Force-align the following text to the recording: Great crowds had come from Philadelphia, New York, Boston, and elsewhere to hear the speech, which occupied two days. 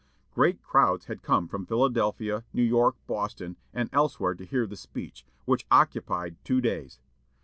Great 0.33 0.63
crowds 0.63 1.05
had 1.05 1.21
come 1.21 1.47
from 1.47 1.63
Philadelphia, 1.63 2.43
New 2.53 2.63
York, 2.63 2.95
Boston, 3.05 3.55
and 3.71 3.87
elsewhere 3.93 4.33
to 4.33 4.47
hear 4.47 4.65
the 4.65 4.75
speech, 4.75 5.23
which 5.45 5.67
occupied 5.69 6.37
two 6.43 6.59
days. 6.59 6.99